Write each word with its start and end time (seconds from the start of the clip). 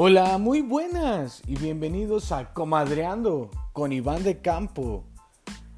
Hola, 0.00 0.38
muy 0.38 0.60
buenas 0.60 1.42
y 1.44 1.56
bienvenidos 1.56 2.30
a 2.30 2.54
Comadreando 2.54 3.50
con 3.72 3.92
Iván 3.92 4.22
de 4.22 4.40
Campo. 4.40 5.02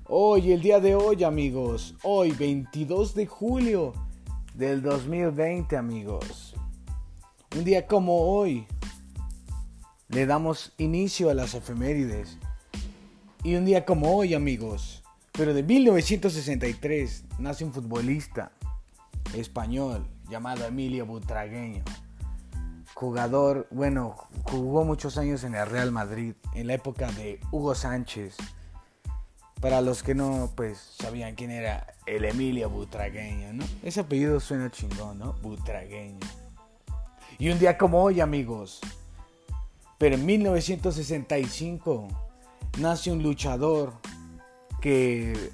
Hoy, 0.05 0.53
el 0.53 0.61
día 0.61 0.79
de 0.79 0.95
hoy, 0.95 1.25
amigos, 1.25 1.95
hoy 2.03 2.33
22 2.33 3.15
de 3.15 3.25
julio 3.25 3.95
del 4.53 4.83
2020, 4.83 5.75
amigos. 5.75 6.55
Un 7.57 7.65
día 7.65 7.87
como 7.87 8.19
hoy, 8.37 8.67
le 10.11 10.27
damos 10.27 10.75
inicio 10.77 11.31
a 11.31 11.35
las 11.35 11.55
efemérides. 11.55 12.37
Y 13.43 13.55
un 13.55 13.65
día 13.65 13.87
como 13.87 14.15
hoy, 14.15 14.35
amigos, 14.35 15.03
pero 15.33 15.55
de 15.55 15.63
1963, 15.63 17.25
nace 17.39 17.65
un 17.65 17.73
futbolista 17.73 18.53
español 19.35 20.07
llamado 20.29 20.67
Emilio 20.67 21.07
Butragueño 21.07 21.85
jugador, 23.01 23.67
bueno, 23.71 24.15
jugó 24.43 24.85
muchos 24.85 25.17
años 25.17 25.43
en 25.45 25.55
el 25.55 25.67
Real 25.67 25.91
Madrid, 25.91 26.35
en 26.55 26.67
la 26.67 26.75
época 26.75 27.11
de 27.13 27.41
Hugo 27.51 27.75
Sánchez. 27.75 28.37
Para 29.59 29.81
los 29.81 30.03
que 30.03 30.15
no, 30.15 30.51
pues, 30.55 30.97
sabían 31.01 31.35
quién 31.35 31.51
era 31.51 31.95
el 32.05 32.27
Emilio 32.27 32.69
Butragueño, 32.69 33.55
¿no? 33.55 33.65
Ese 33.83 34.01
apellido 34.01 34.39
suena 34.39 34.71
chingón, 34.71 35.19
¿no? 35.19 35.33
Butragueño. 35.41 36.21
Y 37.39 37.49
un 37.49 37.59
día 37.59 37.79
como 37.79 38.03
hoy, 38.03 38.21
amigos, 38.21 38.81
pero 39.97 40.17
en 40.17 40.27
1965 40.27 42.07
nace 42.81 43.11
un 43.11 43.23
luchador 43.23 43.95
que 44.83 45.53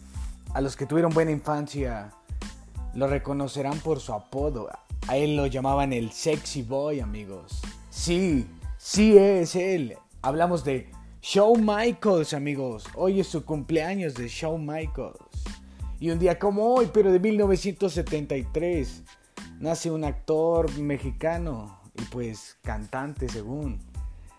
a 0.52 0.60
los 0.60 0.76
que 0.76 0.86
tuvieron 0.86 1.14
buena 1.14 1.30
infancia 1.30 2.12
lo 2.94 3.06
reconocerán 3.06 3.78
por 3.78 4.00
su 4.00 4.12
apodo, 4.12 4.68
a 5.08 5.16
él 5.16 5.36
lo 5.36 5.46
llamaban 5.46 5.92
el 5.92 6.10
sexy 6.10 6.62
boy, 6.62 7.00
amigos. 7.00 7.60
Sí, 7.90 8.46
sí 8.76 9.16
es 9.16 9.54
él. 9.54 9.96
Hablamos 10.20 10.64
de 10.64 10.90
Shawn 11.22 11.64
Michaels, 11.64 12.34
amigos. 12.34 12.84
Hoy 12.94 13.20
es 13.20 13.28
su 13.28 13.44
cumpleaños 13.44 14.14
de 14.14 14.28
Shawn 14.28 14.66
Michaels. 14.66 15.44
Y 16.00 16.10
un 16.10 16.18
día 16.18 16.38
como 16.38 16.74
hoy, 16.74 16.90
pero 16.92 17.12
de 17.12 17.20
1973, 17.20 19.02
nace 19.60 19.90
un 19.90 20.04
actor 20.04 20.76
mexicano 20.78 21.80
y 21.94 22.02
pues 22.02 22.58
cantante 22.62 23.28
según. 23.28 23.78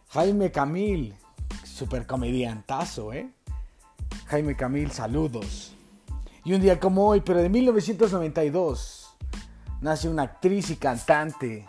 Jaime 0.09 0.51
Camil, 0.51 1.15
super 1.63 2.05
comediantazo, 2.05 3.13
¿eh? 3.13 3.29
Jaime 4.25 4.55
Camil, 4.55 4.91
saludos. 4.91 5.73
Y 6.43 6.53
un 6.53 6.61
día 6.61 6.79
como 6.79 7.07
hoy, 7.07 7.21
pero 7.21 7.41
de 7.41 7.49
1992, 7.49 8.96
nace 9.81 10.09
una 10.09 10.23
actriz 10.23 10.69
y 10.69 10.75
cantante 10.75 11.67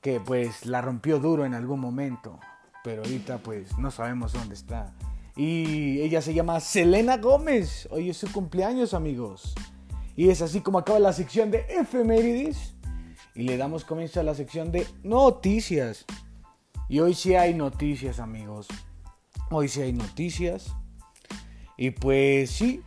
que 0.00 0.20
pues 0.20 0.66
la 0.66 0.80
rompió 0.80 1.18
duro 1.18 1.44
en 1.44 1.54
algún 1.54 1.80
momento, 1.80 2.38
pero 2.84 3.02
ahorita 3.02 3.38
pues 3.38 3.76
no 3.78 3.90
sabemos 3.90 4.32
dónde 4.32 4.54
está. 4.54 4.94
Y 5.36 6.00
ella 6.00 6.22
se 6.22 6.32
llama 6.32 6.60
Selena 6.60 7.18
Gómez. 7.18 7.86
Hoy 7.90 8.08
es 8.08 8.16
su 8.16 8.32
cumpleaños, 8.32 8.94
amigos. 8.94 9.54
Y 10.16 10.30
es 10.30 10.40
así 10.40 10.62
como 10.62 10.78
acaba 10.78 10.98
la 10.98 11.12
sección 11.12 11.50
de 11.50 11.66
efemérides. 11.68 12.74
Y 13.34 13.42
le 13.42 13.58
damos 13.58 13.84
comienzo 13.84 14.20
a 14.20 14.22
la 14.22 14.34
sección 14.34 14.72
de 14.72 14.86
noticias. 15.02 16.06
Y 16.88 17.00
hoy 17.00 17.12
sí 17.12 17.34
hay 17.34 17.52
noticias, 17.52 18.18
amigos. 18.18 18.66
Hoy 19.50 19.68
sí 19.68 19.82
hay 19.82 19.92
noticias. 19.92 20.74
Y 21.76 21.90
pues 21.90 22.50
sí. 22.50 22.82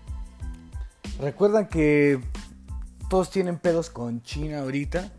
Recuerdan 1.20 1.68
que 1.68 2.20
todos 3.10 3.30
tienen 3.30 3.58
pedos 3.58 3.90
con 3.90 4.22
China 4.22 4.60
ahorita. 4.60 5.12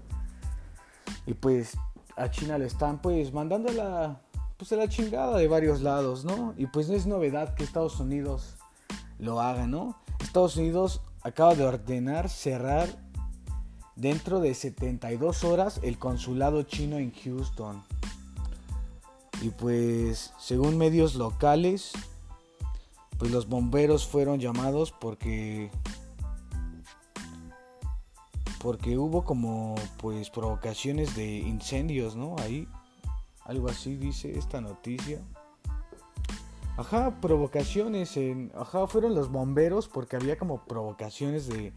Y 1.26 1.34
pues 1.34 1.76
a 2.16 2.30
China 2.30 2.56
le 2.56 2.66
están 2.66 3.02
pues 3.02 3.32
mandando 3.32 3.72
la, 3.72 4.20
pues, 4.56 4.70
la 4.72 4.88
chingada 4.88 5.36
de 5.36 5.48
varios 5.48 5.80
lados, 5.80 6.24
¿no? 6.24 6.54
Y 6.56 6.66
pues 6.66 6.88
no 6.88 6.94
es 6.94 7.06
novedad 7.06 7.54
que 7.54 7.64
Estados 7.64 7.98
Unidos 7.98 8.56
lo 9.18 9.40
haga, 9.40 9.66
¿no? 9.66 9.98
Estados 10.20 10.56
Unidos 10.56 11.02
acaba 11.22 11.54
de 11.54 11.64
ordenar 11.64 12.28
cerrar 12.28 12.88
dentro 13.96 14.40
de 14.40 14.54
72 14.54 15.44
horas 15.44 15.80
el 15.82 15.98
consulado 15.98 16.62
chino 16.62 16.96
en 16.98 17.12
Houston. 17.12 17.82
Y 19.42 19.50
pues 19.50 20.32
según 20.38 20.78
medios 20.78 21.14
locales, 21.14 21.92
pues 23.18 23.30
los 23.30 23.48
bomberos 23.48 24.06
fueron 24.06 24.40
llamados 24.40 24.92
porque 24.92 25.70
porque 28.60 28.98
hubo 28.98 29.24
como 29.24 29.74
pues 29.96 30.28
provocaciones 30.28 31.16
de 31.16 31.38
incendios, 31.38 32.14
¿no? 32.14 32.36
Ahí 32.38 32.68
algo 33.44 33.68
así 33.68 33.96
dice 33.96 34.38
esta 34.38 34.60
noticia. 34.60 35.20
Ajá, 36.76 37.20
provocaciones 37.20 38.16
en 38.16 38.52
ajá, 38.54 38.86
fueron 38.86 39.14
los 39.14 39.30
bomberos 39.30 39.88
porque 39.88 40.16
había 40.16 40.38
como 40.38 40.64
provocaciones 40.64 41.48
de 41.48 41.72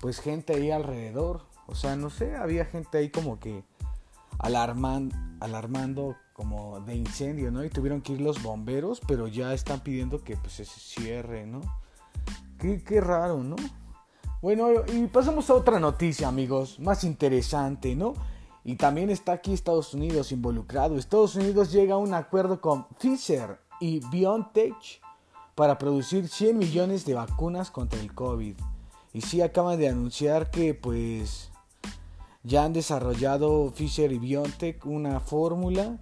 pues 0.00 0.20
gente 0.20 0.54
ahí 0.54 0.70
alrededor, 0.70 1.42
o 1.66 1.74
sea, 1.74 1.96
no 1.96 2.10
sé, 2.10 2.34
había 2.34 2.64
gente 2.64 2.98
ahí 2.98 3.10
como 3.10 3.38
que 3.38 3.62
alarman, 4.38 5.38
alarmando 5.40 6.16
como 6.32 6.80
de 6.80 6.96
incendio, 6.96 7.50
¿no? 7.50 7.62
Y 7.62 7.70
tuvieron 7.70 8.00
que 8.00 8.14
ir 8.14 8.20
los 8.20 8.42
bomberos, 8.42 9.00
pero 9.06 9.28
ya 9.28 9.52
están 9.52 9.80
pidiendo 9.80 10.24
que 10.24 10.36
pues 10.36 10.54
se 10.54 10.64
cierre, 10.64 11.46
¿no? 11.46 11.60
Qué, 12.58 12.82
qué 12.82 13.00
raro, 13.00 13.44
¿no? 13.44 13.56
Bueno, 14.42 14.70
y 14.92 15.06
pasamos 15.06 15.48
a 15.50 15.54
otra 15.54 15.78
noticia, 15.78 16.26
amigos, 16.26 16.80
más 16.80 17.04
interesante, 17.04 17.94
¿no? 17.94 18.14
Y 18.64 18.74
también 18.74 19.08
está 19.08 19.34
aquí 19.34 19.52
Estados 19.52 19.94
Unidos 19.94 20.32
involucrado. 20.32 20.98
Estados 20.98 21.36
Unidos 21.36 21.70
llega 21.70 21.94
a 21.94 21.98
un 21.98 22.12
acuerdo 22.12 22.60
con 22.60 22.88
Pfizer 22.98 23.60
y 23.80 24.00
BioNTech 24.10 24.74
para 25.54 25.78
producir 25.78 26.26
100 26.26 26.58
millones 26.58 27.06
de 27.06 27.14
vacunas 27.14 27.70
contra 27.70 28.00
el 28.00 28.12
COVID. 28.16 28.56
Y 29.12 29.20
sí 29.20 29.42
acaban 29.42 29.78
de 29.78 29.88
anunciar 29.88 30.50
que 30.50 30.74
pues 30.74 31.52
ya 32.42 32.64
han 32.64 32.72
desarrollado 32.72 33.70
Pfizer 33.70 34.10
y 34.10 34.18
BioNTech 34.18 34.84
una 34.86 35.20
fórmula 35.20 35.98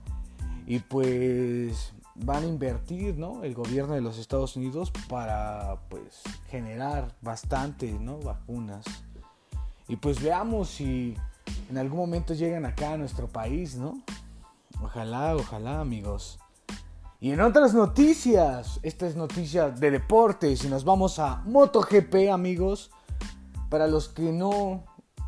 y 0.67 0.79
pues 0.79 1.93
van 2.25 2.45
a 2.45 2.47
invertir, 2.47 3.17
¿no? 3.17 3.43
El 3.45 3.55
gobierno 3.55 3.95
de 3.95 4.01
los 4.01 4.19
Estados 4.19 4.57
Unidos 4.57 4.93
para, 5.09 5.81
pues, 5.89 6.23
generar 6.49 7.15
bastante, 7.21 7.91
¿no? 7.93 8.19
Vacunas. 8.19 8.85
Y 9.89 9.97
pues 9.97 10.23
veamos 10.23 10.69
si 10.69 11.17
en 11.69 11.79
algún 11.79 11.99
momento 11.99 12.35
llegan 12.35 12.65
acá 12.65 12.93
a 12.93 12.97
nuestro 12.97 13.29
país, 13.29 13.77
¿no? 13.77 14.01
Ojalá, 14.83 15.37
ojalá, 15.37 15.81
amigos. 15.81 16.39
Y 17.21 17.33
en 17.33 17.41
otras 17.41 17.75
noticias, 17.75 18.81
esta 18.83 19.07
es 19.07 19.15
noticia 19.15 19.71
de 19.71 19.91
deportes 19.91 20.65
y 20.65 20.69
nos 20.69 20.85
vamos 20.85 21.19
a 21.19 21.43
MotoGP, 21.45 22.31
amigos. 22.33 22.91
Para 23.69 23.87
los 23.87 24.09
que 24.09 24.33
no 24.33 24.85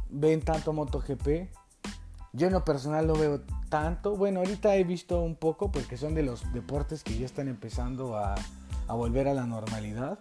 ven 0.08 0.40
tanto 0.42 0.72
MotoGP, 0.72 1.50
yo 2.32 2.46
en 2.46 2.52
lo 2.52 2.64
personal 2.64 3.06
no 3.06 3.14
veo 3.14 3.42
Bueno, 4.18 4.40
ahorita 4.40 4.76
he 4.76 4.84
visto 4.84 5.22
un 5.22 5.34
poco 5.34 5.72
porque 5.72 5.96
son 5.96 6.14
de 6.14 6.22
los 6.22 6.52
deportes 6.52 7.02
que 7.02 7.16
ya 7.16 7.24
están 7.24 7.48
empezando 7.48 8.18
a, 8.18 8.34
volver 8.86 9.28
a 9.28 9.34
la 9.34 9.46
normalidad. 9.46 10.18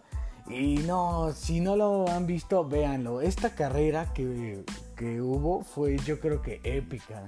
Y 0.47 0.77
no, 0.77 1.33
si 1.33 1.59
no 1.59 1.75
lo 1.75 2.07
han 2.07 2.27
visto, 2.27 2.65
véanlo. 2.65 3.19
Esta 3.19 3.53
carrera 3.53 4.13
que, 4.13 4.63
que 4.95 5.21
hubo 5.21 5.63
fue 5.63 5.97
yo 5.97 6.21
creo 6.21 6.41
que 6.41 6.61
épica. 6.63 7.25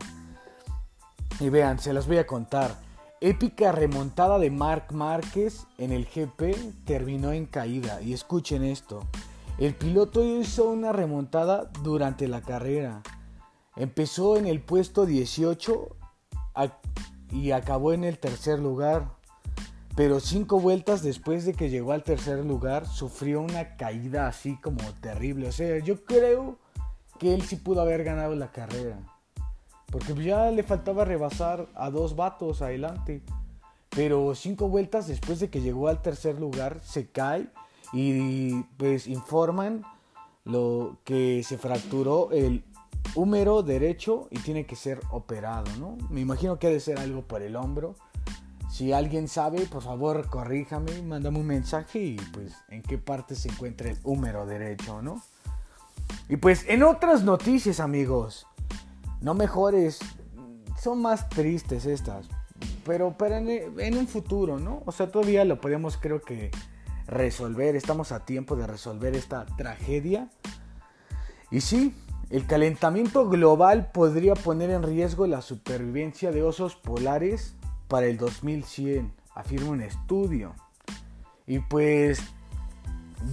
Y 1.41 1.49
vean, 1.49 1.79
se 1.79 1.91
las 1.91 2.07
voy 2.07 2.19
a 2.19 2.25
contar. 2.25 2.73
Épica 3.19 3.73
remontada 3.73 4.39
de 4.39 4.49
Marc 4.49 4.93
Márquez 4.93 5.67
en 5.77 5.91
el 5.91 6.05
GP 6.05 6.85
terminó 6.85 7.33
en 7.33 7.47
caída. 7.47 8.01
Y 8.01 8.13
escuchen 8.13 8.63
esto. 8.63 9.01
El 9.57 9.75
piloto 9.75 10.23
hizo 10.23 10.69
una 10.69 10.93
remontada 10.93 11.69
durante 11.83 12.29
la 12.29 12.41
carrera. 12.41 13.01
Empezó 13.75 14.37
en 14.37 14.47
el 14.47 14.61
puesto 14.61 15.05
18 15.05 15.97
y 17.31 17.51
acabó 17.51 17.93
en 17.93 18.03
el 18.03 18.19
tercer 18.19 18.59
lugar. 18.59 19.07
Pero 19.95 20.19
cinco 20.19 20.59
vueltas 20.59 21.03
después 21.03 21.45
de 21.45 21.53
que 21.53 21.69
llegó 21.69 21.91
al 21.91 22.03
tercer 22.03 22.43
lugar, 22.43 22.87
sufrió 22.87 23.41
una 23.41 23.75
caída 23.75 24.27
así 24.27 24.57
como 24.57 24.79
terrible. 25.01 25.49
O 25.49 25.51
sea, 25.51 25.77
yo 25.79 26.03
creo 26.03 26.57
que 27.19 27.35
él 27.35 27.43
sí 27.43 27.57
pudo 27.57 27.81
haber 27.81 28.03
ganado 28.03 28.35
la 28.35 28.51
carrera. 28.51 28.97
Porque 29.91 30.15
ya 30.15 30.49
le 30.49 30.63
faltaba 30.63 31.05
rebasar 31.05 31.67
a 31.75 31.91
dos 31.91 32.15
vatos 32.15 32.63
adelante. 32.63 33.21
Pero 33.89 34.33
cinco 34.33 34.67
vueltas 34.67 35.07
después 35.07 35.39
de 35.39 35.51
que 35.51 35.61
llegó 35.61 35.87
al 35.87 36.01
tercer 36.01 36.39
lugar, 36.39 36.79
se 36.83 37.11
cae 37.11 37.49
y 37.93 38.63
pues 38.77 39.05
informan 39.05 39.83
lo 40.43 40.97
que 41.03 41.43
se 41.43 41.59
fracturó 41.59 42.31
el 42.31 42.63
húmero 43.15 43.63
derecho 43.63 44.27
y 44.31 44.39
tiene 44.39 44.65
que 44.65 44.75
ser 44.75 44.99
operado, 45.11 45.65
¿no? 45.79 45.97
Me 46.09 46.21
imagino 46.21 46.57
que 46.59 46.67
ha 46.67 46.69
de 46.69 46.79
ser 46.79 46.99
algo 46.99 47.23
por 47.23 47.41
el 47.41 47.55
hombro. 47.55 47.95
Si 48.71 48.91
alguien 48.91 49.27
sabe, 49.27 49.65
por 49.67 49.83
favor, 49.83 50.27
corríjame, 50.29 51.03
mándame 51.03 51.39
un 51.39 51.45
mensaje 51.45 51.99
y 51.99 52.15
pues 52.33 52.53
en 52.69 52.81
qué 52.81 52.97
parte 52.97 53.35
se 53.35 53.49
encuentra 53.49 53.89
el 53.89 53.99
húmero 54.03 54.45
derecho, 54.45 55.01
¿no? 55.01 55.21
Y 56.27 56.37
pues 56.37 56.65
en 56.67 56.83
otras 56.83 57.23
noticias, 57.23 57.79
amigos, 57.79 58.47
no 59.21 59.33
mejores 59.33 59.99
son 60.81 61.01
más 61.01 61.29
tristes 61.29 61.85
estas. 61.85 62.27
Pero, 62.85 63.15
pero 63.17 63.35
en, 63.37 63.79
en, 63.79 63.97
un 63.97 64.07
futuro, 64.07 64.59
¿no? 64.59 64.83
O 64.85 64.91
sea, 64.91 65.11
todavía 65.11 65.45
lo 65.45 65.61
podemos 65.61 65.97
creo 65.97 66.21
que 66.21 66.51
resolver. 67.07 67.75
Estamos 67.75 68.11
a 68.11 68.25
tiempo 68.25 68.55
de 68.55 68.67
resolver 68.67 69.15
esta 69.15 69.45
tragedia. 69.57 70.29
Y 71.51 71.61
sí, 71.61 71.93
el 72.33 72.47
calentamiento 72.47 73.29
global 73.29 73.91
podría 73.91 74.33
poner 74.33 74.71
en 74.71 74.81
riesgo 74.81 75.27
la 75.27 75.43
supervivencia 75.43 76.31
de 76.31 76.41
osos 76.41 76.75
polares 76.75 77.53
para 77.87 78.07
el 78.07 78.17
2100, 78.17 79.13
afirma 79.35 79.69
un 79.69 79.83
estudio. 79.83 80.55
Y 81.45 81.59
pues 81.59 82.23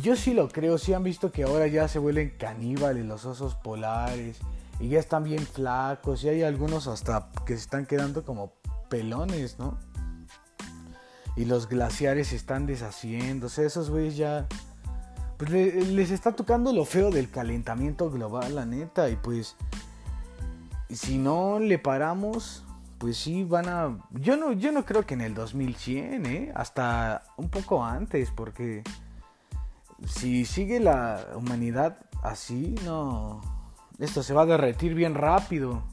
yo 0.03 0.17
sí 0.17 0.35
lo 0.35 0.51
creo, 0.51 0.77
sí 0.77 0.93
han 0.93 1.03
visto 1.03 1.33
que 1.33 1.45
ahora 1.45 1.67
ya 1.67 1.89
se 1.89 1.99
vuelven 1.99 2.35
caníbales 2.37 3.07
los 3.07 3.25
osos 3.25 3.55
polares 3.55 4.37
y 4.79 4.89
ya 4.89 4.99
están 4.99 5.25
bien 5.25 5.47
flacos 5.47 6.23
y 6.25 6.29
hay 6.29 6.43
algunos 6.43 6.87
hasta 6.87 7.31
que 7.47 7.55
se 7.55 7.61
están 7.61 7.87
quedando 7.87 8.23
como 8.23 8.53
pelones, 8.91 9.59
¿no? 9.59 9.79
Y 11.37 11.47
los 11.47 11.71
glaciares 11.71 12.29
se 12.29 12.37
están 12.37 12.67
deshaciendo, 12.67 13.47
o 13.47 13.49
sea, 13.49 13.65
esos 13.65 13.89
güeyes 13.89 14.19
ya 14.19 14.47
pues 15.41 15.51
les 15.89 16.11
está 16.11 16.33
tocando 16.33 16.71
lo 16.71 16.85
feo 16.85 17.11
del 17.11 17.31
calentamiento 17.31 18.11
global, 18.11 18.57
la 18.57 18.67
neta, 18.67 19.09
y 19.09 19.17
pues 19.17 19.57
si 20.91 21.17
no 21.17 21.59
le 21.59 21.79
paramos, 21.79 22.63
pues 22.99 23.17
sí 23.17 23.45
van 23.45 23.67
a 23.67 24.07
yo 24.11 24.37
no 24.37 24.53
yo 24.53 24.71
no 24.71 24.85
creo 24.85 25.07
que 25.07 25.15
en 25.15 25.23
el 25.23 25.33
2100, 25.33 26.27
eh, 26.27 26.53
hasta 26.55 27.23
un 27.39 27.49
poco 27.49 27.83
antes 27.83 28.31
porque 28.31 28.83
si 30.07 30.45
sigue 30.45 30.79
la 30.79 31.29
humanidad 31.35 31.97
así, 32.23 32.75
no. 32.85 33.41
Esto 33.99 34.23
se 34.23 34.35
va 34.35 34.43
a 34.43 34.47
derretir 34.47 34.95
bien 34.95 35.15
rápido. 35.15 35.85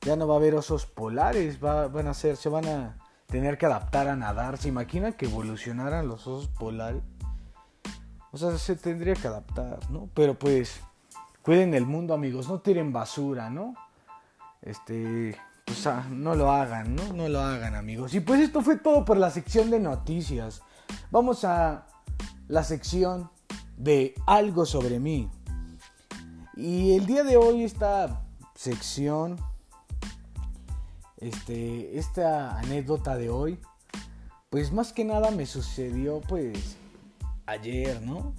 Ya 0.00 0.16
no 0.16 0.26
va 0.26 0.34
a 0.34 0.38
haber 0.38 0.56
osos 0.56 0.84
polares, 0.84 1.60
van 1.60 2.08
a 2.08 2.14
ser, 2.14 2.36
se 2.36 2.48
van 2.48 2.66
a 2.66 2.96
tener 3.26 3.56
que 3.56 3.66
adaptar 3.66 4.08
a 4.08 4.16
nadar. 4.16 4.58
¿Se 4.58 4.68
imagina 4.68 5.12
que 5.12 5.26
evolucionaran 5.26 6.08
los 6.08 6.26
osos 6.26 6.48
polares? 6.48 7.02
O 8.34 8.36
sea, 8.36 8.58
se 8.58 8.74
tendría 8.74 9.14
que 9.14 9.28
adaptar, 9.28 9.88
¿no? 9.92 10.08
Pero 10.12 10.36
pues, 10.36 10.80
cuiden 11.40 11.72
el 11.72 11.86
mundo, 11.86 12.14
amigos, 12.14 12.48
no 12.48 12.58
tiren 12.58 12.92
basura, 12.92 13.48
¿no? 13.48 13.74
Este, 14.60 15.38
pues 15.64 15.86
ah, 15.86 16.04
no 16.10 16.34
lo 16.34 16.50
hagan, 16.50 16.96
¿no? 16.96 17.12
No 17.12 17.28
lo 17.28 17.40
hagan, 17.40 17.76
amigos. 17.76 18.12
Y 18.12 18.18
pues 18.18 18.40
esto 18.40 18.60
fue 18.60 18.76
todo 18.76 19.04
por 19.04 19.18
la 19.18 19.30
sección 19.30 19.70
de 19.70 19.78
noticias. 19.78 20.62
Vamos 21.12 21.44
a 21.44 21.86
la 22.48 22.64
sección 22.64 23.30
de 23.76 24.16
algo 24.26 24.66
sobre 24.66 24.98
mí. 24.98 25.30
Y 26.56 26.96
el 26.96 27.06
día 27.06 27.22
de 27.22 27.36
hoy 27.36 27.62
esta 27.62 28.20
sección, 28.56 29.36
este, 31.18 32.00
esta 32.00 32.58
anécdota 32.58 33.14
de 33.14 33.30
hoy, 33.30 33.60
pues 34.50 34.72
más 34.72 34.92
que 34.92 35.04
nada 35.04 35.30
me 35.30 35.46
sucedió 35.46 36.20
pues 36.20 36.78
ayer, 37.46 38.02
¿no? 38.02 38.34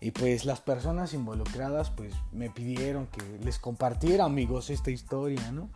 Y 0.00 0.10
pues 0.10 0.44
las 0.44 0.60
personas 0.60 1.14
involucradas 1.14 1.90
pues 1.90 2.14
me 2.30 2.50
pidieron 2.50 3.06
que 3.06 3.22
les 3.42 3.58
compartiera 3.58 4.24
amigos 4.24 4.70
esta 4.70 4.90
historia, 4.90 5.50
¿no? 5.50 5.70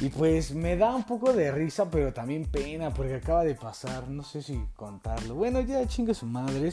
Y 0.00 0.08
pues 0.08 0.54
me 0.54 0.76
da 0.76 0.94
un 0.94 1.04
poco 1.04 1.32
de 1.32 1.52
risa, 1.52 1.90
pero 1.90 2.12
también 2.12 2.44
pena 2.44 2.92
porque 2.92 3.14
acaba 3.14 3.44
de 3.44 3.54
pasar, 3.54 4.08
no 4.08 4.22
sé 4.22 4.42
si 4.42 4.62
contarlo. 4.76 5.34
Bueno, 5.34 5.60
ya 5.60 5.86
chingue 5.86 6.14
su 6.14 6.26
madre, 6.26 6.72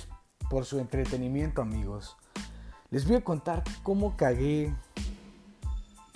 por 0.49 0.65
su 0.65 0.79
entretenimiento, 0.79 1.61
amigos. 1.61 2.17
Les 2.89 3.07
voy 3.07 3.17
a 3.17 3.23
contar 3.23 3.63
cómo 3.83 4.17
cagué. 4.17 4.73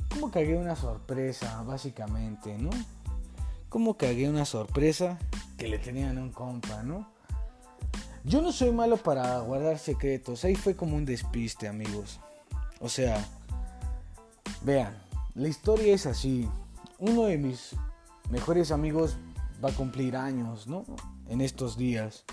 Cómo 0.09 0.31
cagué 0.31 0.57
una 0.57 0.75
sorpresa, 0.75 1.61
básicamente, 1.63 2.57
¿no? 2.57 2.71
Cómo 3.69 3.95
cagué 3.95 4.29
una 4.29 4.45
sorpresa 4.45 5.19
que 5.57 5.67
le 5.67 5.79
tenían 5.79 6.17
a 6.17 6.21
un 6.21 6.31
compa, 6.31 6.83
¿no? 6.83 7.12
Yo 8.25 8.41
no 8.41 8.51
soy 8.51 8.71
malo 8.71 8.97
para 8.97 9.39
guardar 9.39 9.77
secretos. 9.77 10.45
Ahí 10.45 10.55
fue 10.55 10.75
como 10.75 10.95
un 10.95 11.05
despiste, 11.05 11.67
amigos. 11.67 12.19
O 12.79 12.87
sea, 12.87 13.23
vean, 14.63 14.97
la 15.35 15.47
historia 15.47 15.93
es 15.93 16.05
así 16.05 16.49
uno 16.99 17.25
de 17.25 17.37
mis 17.37 17.75
mejores 18.29 18.71
amigos 18.71 19.17
va 19.63 19.69
a 19.69 19.73
cumplir 19.73 20.15
años, 20.15 20.67
¿no? 20.67 20.85
En 21.27 21.41
estos 21.41 21.77
días. 21.77 22.23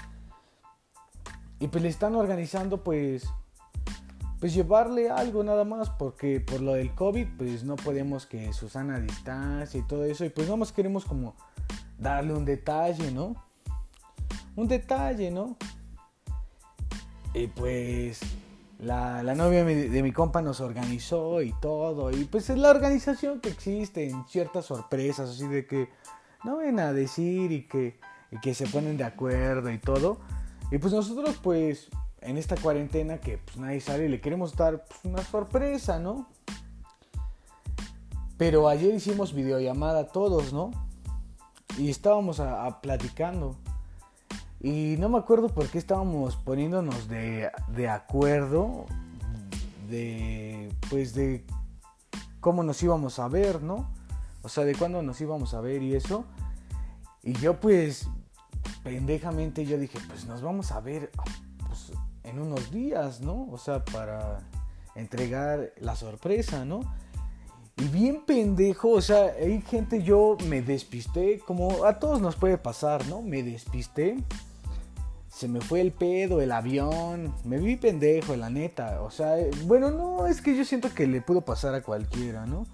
Y 1.59 1.69
pues 1.69 1.83
le 1.83 1.89
están 1.89 2.15
organizando 2.15 2.83
pues 2.83 3.25
pues 4.39 4.55
llevarle 4.55 5.11
algo 5.11 5.45
nada 5.45 5.65
más 5.65 5.91
porque 5.91 6.41
por 6.41 6.63
lo 6.63 6.73
del 6.73 6.95
COVID 6.95 7.27
pues 7.37 7.63
no 7.63 7.77
podemos 7.77 8.25
que 8.25 8.53
Susana 8.55 8.97
a 8.97 9.01
distancia 9.01 9.79
y 9.79 9.87
todo 9.87 10.05
eso 10.05 10.25
y 10.25 10.31
pues 10.31 10.47
nada 10.47 10.57
más 10.57 10.73
queremos 10.73 11.05
como 11.05 11.35
darle 11.99 12.33
un 12.33 12.45
detalle, 12.45 13.11
¿no? 13.11 13.35
Un 14.57 14.69
detalle, 14.69 15.31
¿no? 15.31 15.57
Y 17.33 17.47
pues 17.47 18.21
la, 18.79 19.23
novia 19.35 19.65
de 19.65 20.03
mi 20.03 20.13
compa 20.13 20.43
nos 20.43 20.61
organizó 20.61 21.43
y 21.43 21.53
todo. 21.61 22.11
Y 22.11 22.25
pues 22.25 22.51
es 22.51 22.59
la 22.59 22.71
organización 22.71 23.41
que 23.41 23.51
existe 23.51 24.09
en 24.09 24.25
ciertas 24.27 24.67
sorpresas, 24.67 25.31
así 25.31 25.47
de 25.47 25.67
que 25.67 25.89
no 26.45 26.59
ven 26.59 26.81
a 26.81 26.93
decir 26.93 27.53
y 27.53 27.67
que, 27.67 27.99
que 28.43 28.55
se 28.55 28.67
ponen 28.67 28.97
de 28.97 29.05
acuerdo 29.05 29.71
y 29.71 29.79
todo. 29.79 30.19
Y 30.71 30.79
pues 30.79 30.93
nosotros 30.93 31.39
pues 31.43 31.89
en 32.21 32.37
esta 32.37 32.57
cuarentena 32.57 33.19
que 33.19 33.39
pues 33.39 33.57
nadie 33.57 33.81
sale 33.81 34.09
le 34.09 34.21
queremos 34.21 34.57
dar 34.57 34.85
pues, 34.85 35.01
una 35.05 35.23
sorpresa, 35.23 35.99
¿no? 35.99 36.27
Pero 38.37 38.69
ayer 38.69 38.95
hicimos 38.95 39.35
videollamada 39.35 40.09
todos, 40.09 40.53
¿no? 40.53 40.71
Y 41.77 41.91
estábamos 41.91 42.43
platicando. 42.83 43.57
Y 44.61 44.97
no 44.99 45.09
me 45.09 45.19
acuerdo 45.19 45.49
por 45.49 45.69
qué 45.69 45.79
estábamos 45.79 46.37
poniéndonos 46.37 47.09
de, 47.09 47.51
de 47.69 47.89
acuerdo 47.89 48.85
de 49.89 50.71
pues 50.89 51.15
de 51.15 51.45
cómo 52.41 52.63
nos 52.63 52.83
íbamos 52.83 53.19
a 53.19 53.29
ver, 53.29 53.63
¿no? 53.63 53.91
O 54.43 54.49
sea, 54.49 54.65
de 54.65 54.75
cuándo 54.75 55.03
nos 55.03 55.21
íbamos 55.21 55.55
a 55.55 55.61
ver 55.61 55.83
y 55.83 55.95
eso. 55.95 56.25
Y 57.23 57.33
yo 57.35 57.59
pues 57.59 58.09
pendejamente 58.83 59.65
yo 59.65 59.79
dije, 59.79 59.99
pues 60.09 60.27
nos 60.27 60.43
vamos 60.43 60.73
a 60.73 60.81
ver 60.81 61.11
pues, 61.67 61.93
en 62.25 62.39
unos 62.39 62.71
días, 62.71 63.21
¿no? 63.21 63.49
O 63.51 63.59
sea, 63.59 63.85
para 63.85 64.41
entregar 64.95 65.73
la 65.79 65.97
sorpresa, 65.97 66.65
¿no? 66.65 66.81
Y 67.77 67.85
bien 67.89 68.27
pendejo, 68.27 68.91
o 68.91 69.01
sea, 69.01 69.33
hay 69.41 69.63
gente, 69.63 70.03
yo 70.03 70.37
me 70.49 70.61
despisté, 70.61 71.39
como 71.39 71.85
a 71.85 71.99
todos 71.99 72.21
nos 72.21 72.37
puede 72.37 72.59
pasar, 72.59 73.07
¿no? 73.07 73.23
Me 73.23 73.43
despisté 73.43 74.19
se 75.41 75.49
me 75.49 75.63
fue 75.63 75.81
el 75.81 75.91
pedo, 75.93 76.43
el 76.43 76.53
avión, 76.53 77.33
me 77.45 77.57
vi 77.57 77.77
pendejo, 77.77 78.37
la 78.37 78.51
neta. 78.51 79.01
O 79.01 79.11
sea, 79.11 79.37
bueno, 79.65 79.91
no, 79.91 80.27
es 80.27 80.43
que 80.43 80.55
yo 80.55 80.67
siento 80.67 80.93
que 80.95 81.07
le 81.07 81.23
pudo 81.23 81.41
pasar 81.41 81.75
a 81.75 81.83
cualquiera, 81.83 82.45
¿no? 82.45 82.67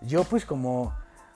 Yo 0.00 0.22
pues 0.22 0.46
como, 0.46 0.94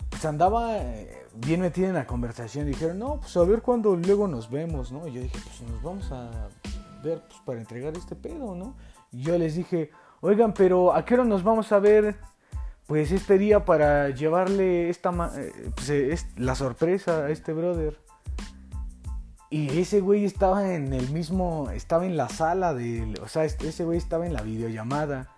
pues 0.09 0.25
andaba 0.25 0.79
eh, 0.79 1.27
bien 1.35 1.63
metido 1.63 1.89
en 1.89 1.95
la 1.95 2.07
conversación, 2.07 2.65
dijeron, 2.65 2.97
no, 2.97 3.19
pues 3.19 3.37
a 3.37 3.43
ver 3.43 3.61
cuándo 3.61 3.97
luego 3.97 4.29
nos 4.29 4.53
vemos, 4.53 4.93
¿no? 4.93 5.09
Y 5.09 5.15
yo 5.15 5.21
dije, 5.21 5.37
pues 5.43 5.69
nos 5.69 5.83
vamos 5.83 6.13
a 6.13 6.31
ver 7.03 7.23
pues, 7.27 7.41
para 7.45 7.59
entregar 7.59 7.97
este 7.97 8.15
pedo, 8.15 8.55
¿no? 8.55 8.77
Y 9.11 9.23
yo 9.23 9.37
les 9.37 9.57
dije, 9.57 9.91
oigan, 10.21 10.55
pero 10.55 10.95
¿a 10.95 11.05
qué 11.05 11.15
hora 11.15 11.25
nos 11.25 11.43
vamos 11.43 11.73
a 11.73 11.81
ver? 11.81 12.15
Pues 12.87 13.11
este 13.11 13.37
día 13.37 13.65
para 13.65 14.11
llevarle 14.11 14.91
esta, 14.91 15.33
eh, 15.37 15.73
pues, 15.75 16.25
la 16.37 16.55
sorpresa 16.55 17.25
a 17.25 17.31
este 17.31 17.53
brother. 17.53 17.99
Y 19.51 19.79
ese 19.79 20.01
güey 20.01 20.25
estaba 20.25 20.75
en 20.75 20.93
el 20.93 21.11
mismo, 21.11 21.71
estaba 21.71 22.05
en 22.05 22.17
la 22.17 22.29
sala 22.29 22.75
de, 22.75 23.15
o 23.23 23.29
sea, 23.29 23.45
ese 23.45 23.85
güey 23.85 23.97
estaba 23.97 24.27
en 24.27 24.35
la 24.35 24.43
videollamada. 24.43 25.29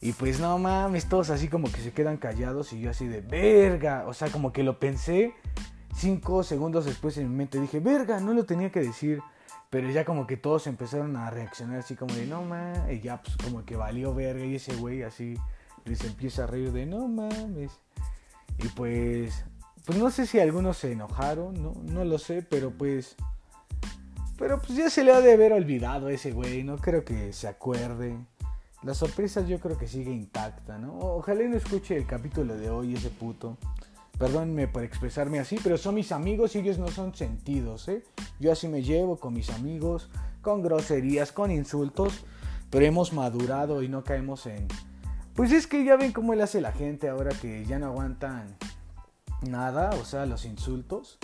Y 0.00 0.12
pues 0.12 0.40
no 0.40 0.58
mames, 0.58 1.08
todos 1.08 1.30
así 1.30 1.46
como 1.46 1.70
que 1.70 1.80
se 1.80 1.92
quedan 1.92 2.16
callados 2.16 2.72
y 2.72 2.80
yo 2.80 2.90
así 2.90 3.06
de 3.06 3.20
verga. 3.20 4.04
O 4.08 4.14
sea, 4.14 4.30
como 4.30 4.52
que 4.52 4.64
lo 4.64 4.80
pensé 4.80 5.32
cinco 5.94 6.42
segundos 6.42 6.86
después 6.86 7.16
en 7.18 7.30
mi 7.30 7.36
mente. 7.36 7.60
Dije, 7.60 7.78
verga, 7.78 8.18
no 8.18 8.34
lo 8.34 8.44
tenía 8.44 8.70
que 8.72 8.80
decir. 8.80 9.22
Pero 9.70 9.88
ya 9.90 10.04
como 10.04 10.26
que 10.26 10.36
todos 10.36 10.66
empezaron 10.66 11.16
a 11.16 11.30
reaccionar 11.30 11.78
así 11.78 11.94
como 11.94 12.14
de 12.14 12.26
no 12.26 12.42
mames. 12.42 12.80
Y 12.90 13.00
ya 13.00 13.22
pues 13.22 13.36
como 13.36 13.64
que 13.64 13.76
valió 13.76 14.12
verga. 14.12 14.44
Y 14.44 14.56
ese 14.56 14.74
güey 14.74 15.04
así 15.04 15.36
les 15.84 16.02
empieza 16.04 16.44
a 16.44 16.46
reír 16.48 16.72
de 16.72 16.84
no 16.84 17.06
mames. 17.06 17.70
Y 18.58 18.68
pues, 18.68 19.44
pues 19.86 19.98
no 19.98 20.10
sé 20.10 20.26
si 20.26 20.40
algunos 20.40 20.78
se 20.78 20.90
enojaron, 20.90 21.62
no, 21.62 21.74
no 21.84 22.04
lo 22.04 22.18
sé, 22.18 22.42
pero 22.42 22.72
pues 22.72 23.16
pero 24.42 24.58
pues 24.58 24.76
ya 24.76 24.90
se 24.90 25.04
le 25.04 25.12
ha 25.12 25.20
de 25.20 25.34
haber 25.34 25.52
olvidado 25.52 26.08
a 26.08 26.12
ese 26.12 26.32
güey, 26.32 26.64
no 26.64 26.76
creo 26.76 27.04
que 27.04 27.32
se 27.32 27.46
acuerde. 27.46 28.18
La 28.82 28.92
sorpresa 28.92 29.42
yo 29.42 29.60
creo 29.60 29.78
que 29.78 29.86
sigue 29.86 30.10
intacta, 30.10 30.78
¿no? 30.78 30.98
Ojalá 30.98 31.44
no 31.44 31.56
escuche 31.56 31.96
el 31.96 32.06
capítulo 32.06 32.56
de 32.56 32.68
hoy 32.68 32.92
ese 32.92 33.10
puto. 33.10 33.56
Perdónenme 34.18 34.66
por 34.66 34.82
expresarme 34.82 35.38
así, 35.38 35.60
pero 35.62 35.78
son 35.78 35.94
mis 35.94 36.10
amigos 36.10 36.56
y 36.56 36.58
ellos 36.58 36.76
no 36.78 36.88
son 36.88 37.14
sentidos, 37.14 37.86
¿eh? 37.86 38.02
Yo 38.40 38.50
así 38.50 38.66
me 38.66 38.82
llevo 38.82 39.16
con 39.20 39.32
mis 39.32 39.48
amigos, 39.50 40.10
con 40.40 40.60
groserías, 40.60 41.30
con 41.30 41.52
insultos, 41.52 42.24
pero 42.68 42.84
hemos 42.84 43.12
madurado 43.12 43.80
y 43.84 43.88
no 43.88 44.02
caemos 44.02 44.46
en... 44.46 44.66
Pues 45.36 45.52
es 45.52 45.68
que 45.68 45.84
ya 45.84 45.94
ven 45.94 46.10
cómo 46.10 46.34
le 46.34 46.42
hace 46.42 46.60
la 46.60 46.72
gente 46.72 47.08
ahora 47.08 47.30
que 47.30 47.64
ya 47.64 47.78
no 47.78 47.86
aguantan 47.86 48.56
nada, 49.42 49.90
o 50.00 50.04
sea, 50.04 50.26
los 50.26 50.44
insultos, 50.46 51.20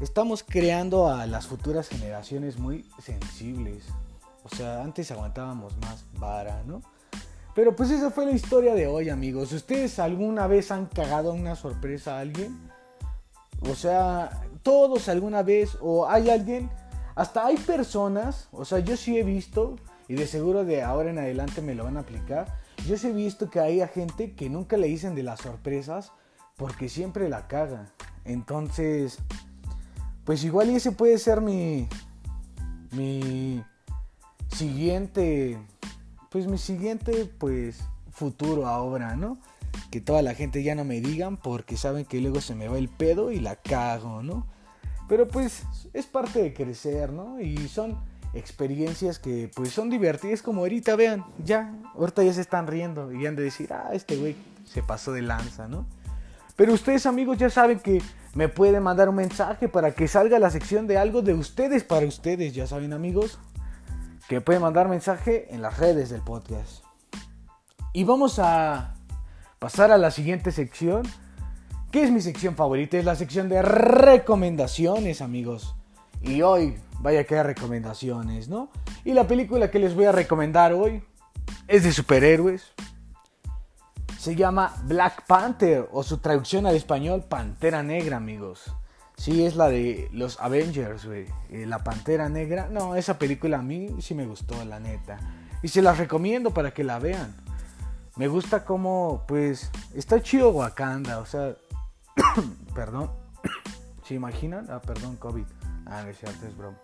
estamos 0.00 0.42
creando 0.42 1.08
a 1.08 1.26
las 1.26 1.46
futuras 1.46 1.88
generaciones 1.88 2.58
muy 2.58 2.84
sensibles. 2.98 3.84
O 4.44 4.54
sea, 4.54 4.82
antes 4.82 5.10
aguantábamos 5.10 5.76
más 5.78 6.04
vara, 6.14 6.62
¿no? 6.66 6.82
Pero 7.54 7.76
pues 7.76 7.90
esa 7.90 8.10
fue 8.10 8.26
la 8.26 8.32
historia 8.32 8.74
de 8.74 8.86
hoy, 8.86 9.10
amigos. 9.10 9.52
¿Ustedes 9.52 9.98
alguna 9.98 10.46
vez 10.46 10.70
han 10.70 10.86
cagado 10.86 11.32
una 11.32 11.56
sorpresa 11.56 12.16
a 12.16 12.20
alguien? 12.20 12.58
O 13.68 13.74
sea, 13.74 14.42
todos 14.62 15.08
alguna 15.08 15.42
vez, 15.42 15.76
o 15.80 16.08
hay 16.08 16.30
alguien, 16.30 16.70
hasta 17.14 17.46
hay 17.46 17.56
personas, 17.56 18.48
o 18.52 18.64
sea, 18.64 18.78
yo 18.78 18.96
sí 18.96 19.18
he 19.18 19.24
visto, 19.24 19.76
y 20.08 20.14
de 20.14 20.26
seguro 20.26 20.64
de 20.64 20.82
ahora 20.82 21.10
en 21.10 21.18
adelante 21.18 21.60
me 21.60 21.74
lo 21.74 21.84
van 21.84 21.98
a 21.98 22.00
aplicar, 22.00 22.46
yo 22.86 22.96
sí 22.96 23.08
he 23.08 23.12
visto 23.12 23.50
que 23.50 23.60
hay 23.60 23.86
gente 23.88 24.32
que 24.34 24.48
nunca 24.48 24.78
le 24.78 24.86
dicen 24.86 25.14
de 25.14 25.22
las 25.22 25.40
sorpresas 25.40 26.12
porque 26.56 26.88
siempre 26.88 27.28
la 27.28 27.46
caga. 27.46 27.92
Entonces, 28.24 29.18
pues 30.24 30.44
igual 30.44 30.70
y 30.70 30.76
ese 30.76 30.92
puede 30.92 31.18
ser 31.18 31.40
mi, 31.40 31.88
mi 32.92 33.62
siguiente, 34.54 35.58
pues 36.30 36.46
mi 36.46 36.58
siguiente, 36.58 37.30
pues 37.38 37.80
futuro 38.10 38.66
ahora, 38.66 39.16
¿no? 39.16 39.38
Que 39.90 40.00
toda 40.00 40.22
la 40.22 40.34
gente 40.34 40.62
ya 40.62 40.74
no 40.74 40.84
me 40.84 41.00
digan 41.00 41.36
porque 41.36 41.76
saben 41.76 42.04
que 42.04 42.20
luego 42.20 42.40
se 42.40 42.54
me 42.54 42.68
va 42.68 42.78
el 42.78 42.88
pedo 42.88 43.30
y 43.30 43.40
la 43.40 43.56
cago, 43.56 44.22
¿no? 44.22 44.46
Pero 45.08 45.26
pues 45.26 45.64
es 45.92 46.06
parte 46.06 46.42
de 46.42 46.54
crecer, 46.54 47.12
¿no? 47.12 47.40
Y 47.40 47.68
son 47.68 47.98
experiencias 48.32 49.18
que 49.18 49.50
pues 49.54 49.70
son 49.72 49.90
divertidas 49.90 50.42
como 50.42 50.60
ahorita, 50.60 50.94
vean, 50.94 51.24
ya, 51.44 51.74
ahorita 51.96 52.22
ya 52.22 52.32
se 52.32 52.40
están 52.40 52.66
riendo 52.66 53.12
y 53.12 53.26
han 53.26 53.36
de 53.36 53.42
decir, 53.42 53.72
ah, 53.72 53.90
este 53.92 54.16
güey 54.16 54.36
se 54.64 54.82
pasó 54.82 55.12
de 55.12 55.22
lanza, 55.22 55.66
¿no? 55.66 55.86
Pero 56.60 56.74
ustedes 56.74 57.06
amigos 57.06 57.38
ya 57.38 57.48
saben 57.48 57.80
que 57.80 58.02
me 58.34 58.50
pueden 58.50 58.82
mandar 58.82 59.08
un 59.08 59.14
mensaje 59.14 59.66
para 59.66 59.94
que 59.94 60.06
salga 60.06 60.38
la 60.38 60.50
sección 60.50 60.86
de 60.86 60.98
algo 60.98 61.22
de 61.22 61.32
ustedes 61.32 61.84
para 61.84 62.04
ustedes, 62.04 62.52
ya 62.52 62.66
saben 62.66 62.92
amigos, 62.92 63.38
que 64.28 64.42
pueden 64.42 64.60
mandar 64.60 64.86
mensaje 64.86 65.46
en 65.54 65.62
las 65.62 65.78
redes 65.78 66.10
del 66.10 66.20
podcast. 66.20 66.84
Y 67.94 68.04
vamos 68.04 68.38
a 68.38 68.92
pasar 69.58 69.90
a 69.90 69.96
la 69.96 70.10
siguiente 70.10 70.52
sección, 70.52 71.04
que 71.90 72.02
es 72.02 72.10
mi 72.10 72.20
sección 72.20 72.56
favorita, 72.56 72.98
es 72.98 73.06
la 73.06 73.16
sección 73.16 73.48
de 73.48 73.62
recomendaciones 73.62 75.22
amigos. 75.22 75.74
Y 76.20 76.42
hoy 76.42 76.76
vaya 76.98 77.24
que 77.24 77.38
hay 77.38 77.42
recomendaciones, 77.42 78.48
¿no? 78.48 78.68
Y 79.06 79.14
la 79.14 79.26
película 79.26 79.70
que 79.70 79.78
les 79.78 79.94
voy 79.94 80.04
a 80.04 80.12
recomendar 80.12 80.74
hoy 80.74 81.02
es 81.68 81.84
de 81.84 81.92
superhéroes. 81.92 82.74
Se 84.20 84.36
llama 84.36 84.74
Black 84.84 85.24
Panther 85.26 85.88
o 85.92 86.02
su 86.02 86.18
traducción 86.18 86.66
al 86.66 86.76
español 86.76 87.24
Pantera 87.26 87.82
Negra, 87.82 88.18
amigos. 88.18 88.70
Sí, 89.16 89.46
es 89.46 89.56
la 89.56 89.70
de 89.70 90.10
los 90.12 90.38
Avengers, 90.40 91.06
güey. 91.06 91.24
Eh, 91.48 91.64
la 91.66 91.82
Pantera 91.82 92.28
Negra. 92.28 92.68
No, 92.70 92.96
esa 92.96 93.18
película 93.18 93.60
a 93.60 93.62
mí 93.62 93.88
sí 94.02 94.14
me 94.14 94.26
gustó, 94.26 94.62
la 94.66 94.78
neta. 94.78 95.18
Y 95.62 95.68
se 95.68 95.80
las 95.80 95.96
recomiendo 95.96 96.52
para 96.52 96.74
que 96.74 96.84
la 96.84 96.98
vean. 96.98 97.34
Me 98.16 98.28
gusta 98.28 98.66
cómo, 98.66 99.24
pues, 99.26 99.70
está 99.94 100.20
chido 100.20 100.50
Wakanda. 100.50 101.20
O 101.20 101.24
sea, 101.24 101.56
perdón. 102.74 103.10
¿Se 104.04 104.12
imaginan? 104.12 104.66
Ah, 104.68 104.82
perdón, 104.82 105.16
COVID. 105.16 105.46
Ah, 105.86 106.02
no 106.02 106.10
es 106.10 106.18
cierto, 106.18 106.46
es 106.46 106.54
broma. 106.54 106.76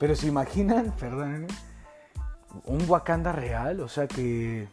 Pero 0.00 0.16
se 0.16 0.26
imaginan, 0.26 0.92
perdónenme, 0.98 1.46
un 2.64 2.90
Wakanda 2.90 3.30
real, 3.30 3.78
o 3.78 3.88
sea 3.88 4.08
que 4.08 4.66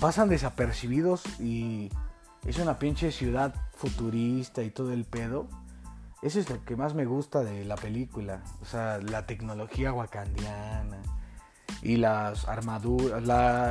pasan 0.00 0.28
desapercibidos 0.28 1.24
y 1.40 1.90
es 2.46 2.58
una 2.58 2.78
pinche 2.78 3.12
ciudad 3.12 3.54
futurista 3.74 4.62
y 4.62 4.70
todo 4.70 4.92
el 4.92 5.04
pedo. 5.04 5.48
Eso 6.22 6.40
es 6.40 6.48
lo 6.48 6.64
que 6.64 6.76
más 6.76 6.94
me 6.94 7.04
gusta 7.04 7.44
de 7.44 7.64
la 7.64 7.76
película. 7.76 8.42
O 8.62 8.64
sea, 8.64 8.98
la 8.98 9.26
tecnología 9.26 9.92
wakandiana 9.92 10.98
y 11.82 11.96
las 11.96 12.46
armaduras, 12.48 13.22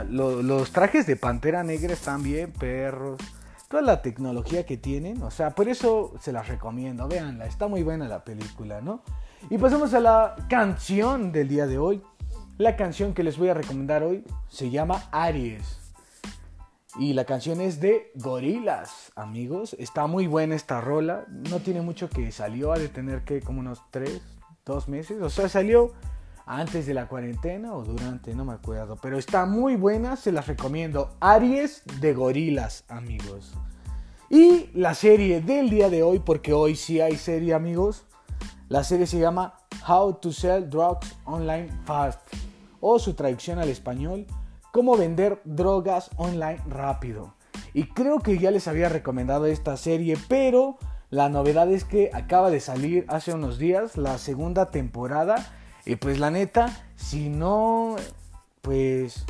los 0.07 0.71
trajes 0.71 1.07
de 1.07 1.15
pantera 1.15 1.63
negra 1.63 1.93
están 1.93 2.23
bien, 2.23 2.51
perros. 2.51 3.19
Toda 3.67 3.81
la 3.81 4.01
tecnología 4.01 4.65
que 4.65 4.77
tienen, 4.77 5.23
o 5.23 5.31
sea, 5.31 5.51
por 5.51 5.67
eso 5.67 6.13
se 6.19 6.31
las 6.31 6.47
recomiendo. 6.47 7.07
Véanla, 7.07 7.45
está 7.45 7.67
muy 7.67 7.81
buena 7.83 8.07
la 8.07 8.23
película, 8.23 8.79
¿no? 8.79 9.01
Y 9.49 9.57
pasamos 9.57 9.93
a 9.93 9.99
la 9.99 10.35
canción 10.49 11.31
del 11.31 11.47
día 11.47 11.65
de 11.65 11.77
hoy. 11.77 12.03
La 12.57 12.75
canción 12.75 13.13
que 13.13 13.23
les 13.23 13.37
voy 13.37 13.49
a 13.49 13.53
recomendar 13.53 14.03
hoy 14.03 14.23
se 14.47 14.69
llama 14.69 15.03
Aries. 15.11 15.84
Y 16.97 17.13
la 17.13 17.25
canción 17.25 17.59
es 17.59 17.81
de 17.81 18.11
Gorilas, 18.15 19.11
amigos. 19.15 19.75
Está 19.79 20.07
muy 20.07 20.27
buena 20.27 20.55
esta 20.55 20.79
rola. 20.79 21.25
No 21.49 21.59
tiene 21.59 21.81
mucho 21.81 22.09
que 22.09 22.31
salió, 22.31 22.71
ha 22.71 22.79
de 22.79 22.87
tener 22.87 23.23
que 23.23 23.41
como 23.41 23.59
unos 23.59 23.81
3, 23.91 24.21
2 24.65 24.87
meses. 24.87 25.21
O 25.21 25.29
sea, 25.29 25.49
salió 25.49 25.91
antes 26.45 26.85
de 26.85 26.93
la 26.93 27.07
cuarentena 27.07 27.73
o 27.73 27.83
durante, 27.83 28.33
no 28.33 28.45
me 28.45 28.53
acuerdo. 28.53 28.97
Pero 29.01 29.17
está 29.17 29.45
muy 29.45 29.75
buena, 29.75 30.15
se 30.15 30.31
las 30.31 30.47
recomiendo. 30.47 31.17
Aries 31.19 31.83
de 31.99 32.13
Gorilas, 32.13 32.85
amigos. 32.87 33.53
Y 34.29 34.69
la 34.73 34.95
serie 34.95 35.41
del 35.41 35.69
día 35.69 35.89
de 35.89 36.01
hoy, 36.01 36.19
porque 36.19 36.53
hoy 36.53 36.75
sí 36.75 37.01
hay 37.01 37.17
serie, 37.17 37.53
amigos. 37.53 38.05
La 38.69 38.83
serie 38.83 39.05
se 39.05 39.19
llama 39.19 39.55
How 39.87 40.15
to 40.15 40.31
Sell 40.31 40.69
Drugs 40.69 41.15
Online 41.25 41.69
Fast 41.83 42.21
o 42.79 42.97
su 42.99 43.13
traducción 43.13 43.59
al 43.59 43.69
español, 43.69 44.25
Cómo 44.75 44.97
vender 44.97 45.39
drogas 45.45 46.09
online 46.17 46.59
rápido. 46.67 47.33
Y 47.73 47.85
creo 47.93 48.19
que 48.19 48.37
ya 48.39 48.51
les 48.51 48.67
había 48.67 48.89
recomendado 48.89 49.45
esta 49.45 49.77
serie, 49.77 50.17
pero 50.27 50.77
la 51.09 51.29
novedad 51.29 51.71
es 51.71 51.85
que 51.85 52.09
acaba 52.13 52.49
de 52.49 52.59
salir 52.59 53.05
hace 53.07 53.33
unos 53.33 53.57
días 53.57 53.95
la 53.95 54.17
segunda 54.17 54.71
temporada. 54.71 55.37
Y 55.85 55.95
pues 55.95 56.19
la 56.19 56.29
neta, 56.29 56.89
si 56.97 57.29
no 57.29 57.95
pues 58.59 59.23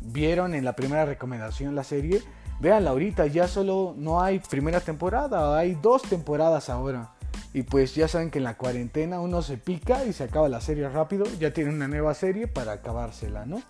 vieron 0.00 0.52
en 0.52 0.64
la 0.64 0.74
primera 0.74 1.04
recomendación 1.04 1.76
la 1.76 1.84
serie, 1.84 2.20
véanla 2.58 2.90
ahorita, 2.90 3.28
ya 3.28 3.46
solo 3.46 3.94
no 3.96 4.20
hay 4.20 4.40
primera 4.40 4.80
temporada, 4.80 5.56
hay 5.56 5.78
dos 5.80 6.02
temporadas 6.02 6.68
ahora. 6.70 7.12
Y 7.54 7.62
pues 7.62 7.94
ya 7.94 8.08
saben 8.08 8.32
que 8.32 8.38
en 8.38 8.44
la 8.44 8.56
cuarentena 8.56 9.20
uno 9.20 9.42
se 9.42 9.58
pica 9.58 10.04
y 10.06 10.12
se 10.12 10.24
acaba 10.24 10.48
la 10.48 10.60
serie 10.60 10.88
rápido. 10.88 11.24
Ya 11.38 11.52
tiene 11.52 11.70
una 11.70 11.86
nueva 11.86 12.14
serie 12.14 12.48
para 12.48 12.72
acabársela, 12.72 13.46
¿no? 13.46 13.62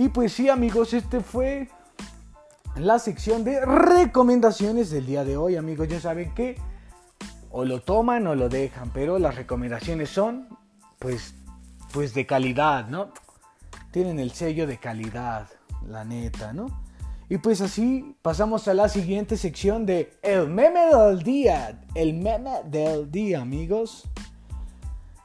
Y 0.00 0.08
pues 0.08 0.32
sí, 0.32 0.48
amigos, 0.48 0.94
este 0.94 1.20
fue 1.20 1.68
la 2.74 2.98
sección 2.98 3.44
de 3.44 3.62
recomendaciones 3.66 4.88
del 4.88 5.04
día 5.04 5.24
de 5.24 5.36
hoy, 5.36 5.56
amigos. 5.56 5.88
Ya 5.88 6.00
saben 6.00 6.32
que 6.32 6.56
o 7.50 7.66
lo 7.66 7.82
toman 7.82 8.26
o 8.26 8.34
lo 8.34 8.48
dejan, 8.48 8.88
pero 8.94 9.18
las 9.18 9.34
recomendaciones 9.34 10.08
son, 10.08 10.48
pues, 10.98 11.34
pues 11.92 12.14
de 12.14 12.24
calidad, 12.24 12.88
¿no? 12.88 13.12
Tienen 13.90 14.18
el 14.18 14.30
sello 14.30 14.66
de 14.66 14.78
calidad, 14.78 15.48
la 15.86 16.02
neta, 16.02 16.54
¿no? 16.54 16.82
Y 17.28 17.36
pues 17.36 17.60
así 17.60 18.16
pasamos 18.22 18.68
a 18.68 18.72
la 18.72 18.88
siguiente 18.88 19.36
sección 19.36 19.84
de 19.84 20.18
El 20.22 20.48
meme 20.48 20.80
del 20.96 21.22
día. 21.22 21.78
El 21.94 22.14
meme 22.14 22.62
del 22.64 23.10
día, 23.10 23.42
amigos. 23.42 24.08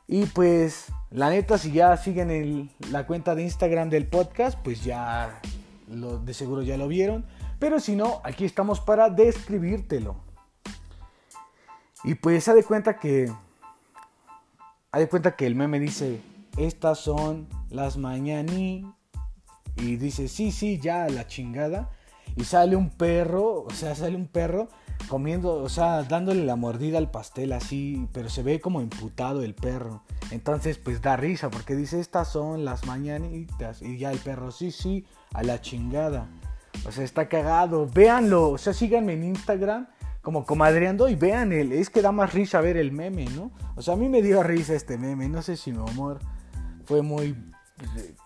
Y 0.06 0.26
pues 0.26 0.88
la 1.12 1.30
neta, 1.30 1.58
si 1.58 1.72
ya 1.72 1.96
siguen 1.98 2.70
la 2.92 3.06
cuenta 3.06 3.36
de 3.36 3.44
Instagram 3.44 3.90
del 3.90 4.08
podcast, 4.08 4.60
pues 4.64 4.84
ya 4.84 5.40
lo, 5.88 6.18
de 6.20 6.34
seguro 6.34 6.62
ya 6.62 6.78
lo 6.78 6.88
vieron. 6.88 7.26
Pero 7.60 7.80
si 7.80 7.96
no, 7.96 8.22
aquí 8.24 8.46
estamos 8.46 8.80
para 8.82 9.10
describírtelo. 9.10 10.18
Y 12.04 12.16
pues 12.16 12.48
ha 12.48 12.54
de 12.54 12.64
cuenta 12.64 13.00
que... 13.00 13.32
Ha 14.92 15.00
de 15.00 15.10
cuenta 15.10 15.36
que 15.36 15.46
el 15.46 15.56
meme 15.56 15.80
dice, 15.80 16.22
estas 16.58 17.00
son 17.00 17.48
las 17.70 17.98
mañanitas 17.98 18.96
y 19.78 19.98
dice, 19.98 20.28
sí, 20.28 20.52
sí, 20.52 20.80
ya 20.80 21.08
la 21.10 21.28
chingada. 21.28 21.90
Y 22.36 22.46
sale 22.46 22.76
un 22.76 22.90
perro, 22.90 23.64
o 23.64 23.70
sea, 23.72 23.96
sale 23.96 24.16
un 24.16 24.28
perro 24.28 24.70
comiendo, 25.08 25.56
o 25.56 25.70
sea, 25.70 26.04
dándole 26.04 26.46
la 26.46 26.56
mordida 26.56 26.98
al 26.98 27.12
pastel 27.12 27.54
así, 27.54 28.08
pero 28.14 28.30
se 28.30 28.44
ve 28.44 28.60
como 28.60 28.82
imputado 28.82 29.44
el 29.44 29.54
perro. 29.54 30.04
Entonces, 30.32 30.78
pues 30.78 31.02
da 31.02 31.16
risa 31.16 31.50
porque 31.50 31.76
dice, 31.76 32.00
estas 32.00 32.30
son 32.30 32.66
las 32.66 32.86
mañanitas. 32.86 33.82
Y 33.82 33.98
ya 33.98 34.12
el 34.12 34.20
perro, 34.20 34.52
sí, 34.52 34.72
sí, 34.72 35.06
a 35.34 35.44
la 35.44 35.62
chingada. 35.62 36.28
O 36.88 36.92
sea, 36.92 37.04
está 37.04 37.30
cagado. 37.30 37.88
Véanlo, 37.88 38.50
o 38.50 38.58
sea, 38.58 38.74
síganme 38.74 39.14
en 39.14 39.24
Instagram 39.24 39.88
como 40.22 40.44
comadreando 40.44 41.08
y 41.08 41.16
vean 41.16 41.52
el, 41.52 41.72
es 41.72 41.92
que 41.92 42.02
da 42.02 42.12
más 42.12 42.34
risa 42.34 42.60
ver 42.60 42.78
el 42.78 42.92
meme, 42.92 43.26
¿no? 43.26 43.52
O 43.76 43.84
sea, 43.84 43.94
a 43.94 43.98
mí 43.98 44.10
me 44.10 44.24
dio 44.24 44.42
risa 44.42 44.74
este 44.74 44.98
meme, 44.98 45.30
no 45.30 45.44
sé 45.44 45.56
si 45.56 45.72
mi 45.72 45.78
humor 45.78 46.20
fue 46.86 47.04
muy 47.04 47.36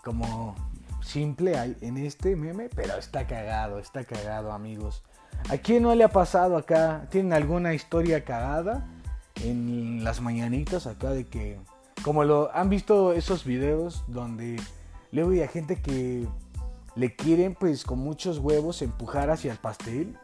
como 0.02 0.56
simple 1.02 1.76
en 1.82 1.98
este 1.98 2.36
meme, 2.36 2.70
pero 2.74 2.96
está 2.96 3.26
cagado, 3.26 3.78
está 3.78 4.04
cagado, 4.04 4.52
amigos. 4.52 5.02
¿A 5.48 5.56
quién 5.58 5.82
no 5.82 5.94
le 5.94 6.04
ha 6.04 6.08
pasado 6.08 6.56
acá? 6.56 7.06
¿Tienen 7.10 7.32
alguna 7.32 7.74
historia 7.74 8.24
cagada 8.24 8.86
en 9.42 10.04
las 10.04 10.20
mañanitas 10.20 10.86
acá 10.86 11.10
de 11.10 11.26
que, 11.26 11.58
como 12.02 12.24
lo 12.24 12.54
han 12.54 12.68
visto 12.68 13.12
esos 13.12 13.44
videos 13.44 14.04
donde 14.06 14.60
luego 15.12 15.30
hay 15.30 15.48
gente 15.48 15.80
que 15.80 16.26
le 16.94 17.16
quieren 17.16 17.54
pues 17.54 17.84
con 17.84 17.98
muchos 17.98 18.38
huevos 18.38 18.82
empujar 18.82 19.30
hacia 19.30 19.52
el 19.52 19.58
pastel? 19.58 20.16